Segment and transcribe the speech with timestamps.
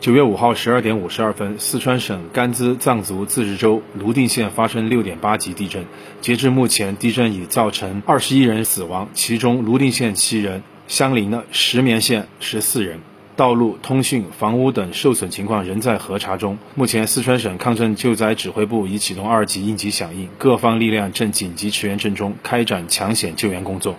[0.00, 5.84] 九月五号十二点五十二分，四川省甘孜藏族自治州泸定县发生六点八级地震。
[6.22, 13.00] 截至目前，地震已造成二十一人死亡，其中泸定县七人，相邻的石棉县十四人。
[13.36, 16.56] 道路、通讯、房屋等受损情况仍在核查中。
[16.74, 23.96] 目前，四川省抗震救灾指挥部已启动二级应急响应，各方力量正紧急驰援震中，开展抢险救援工作。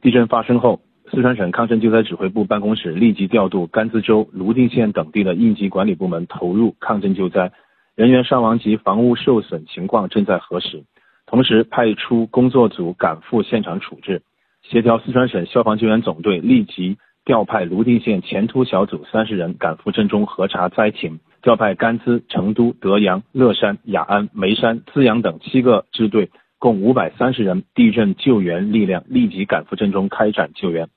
[0.00, 0.80] 地震发生后。
[1.14, 7.52] 四川省抗震救灾指挥部办公室立即调度甘孜州泸定县等地的应急管理部门投入抗震救灾，
[7.94, 10.82] 人员伤亡及房屋受损情况正在核实，
[11.24, 14.22] 同时派出工作组赶赴现场处置，
[14.62, 30.88] 协调四川省消防救援总队立即调派泸定县前突小组三十人赶赴震中核查灾情，调派甘孜、成都、德阳、乐山、雅安、眉山、资阳等七个支队，共五百三十人地震救援力量立即赶赴震中开展救援。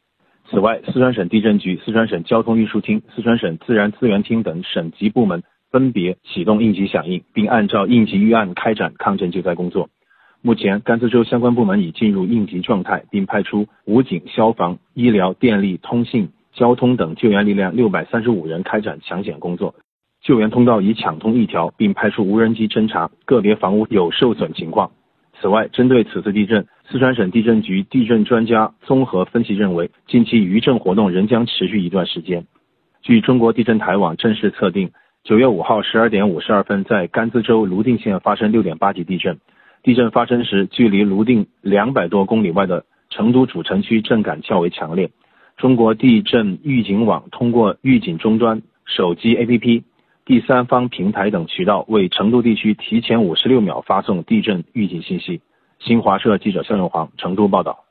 [0.49, 9.89] 此外，四川省地震局、四川省交通运输厅、四川省自然资源厅等省级部门分别启动应急响应，并按照应急预案开展抗震救灾工作。
[10.41, 19.75] 目前，甘孜州相关部门已进入应急状态，并派出武警、消防、医疗、电力、通信、交通等救援力量六百三十五人开展抢险工作，
[20.21, 24.91] 救援通道已抢通一条，并派出无人机侦查个别房屋有受损情况。
[25.39, 32.45] 此外，针对此次地震，四川省地震局地震专家综合分析认为，近期余震活动仍将持续一段时间。
[33.03, 34.91] 据中国地震台网正式测定，
[35.23, 39.37] 九月五号十二点五十二分，在甘孜州泸定县发生六点八级地震。
[39.83, 45.11] 地震发生时，距离泸定两百多公里外的成都主城区震感较为强烈。
[45.55, 49.83] 中国地震预警网通过预警终端、手机 APP。
[50.27, 55.39] 第三方平台等渠道为成都地区提前五十六秒发送地震预警信息。
[55.79, 57.86] 新华社记者肖永煌成都报道。